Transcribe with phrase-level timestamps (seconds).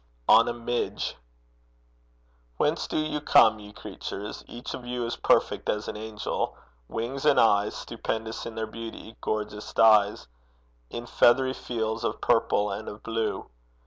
[0.27, 1.15] ON A MIDGE.
[2.57, 4.33] Whence do ye come, ye creature?
[4.47, 9.15] Each of you Is perfect as an angel; wings and eyes Stupendous in their beauty
[9.21, 10.27] gorgeous dyes
[10.89, 13.51] In feathery fields of purple and of blue!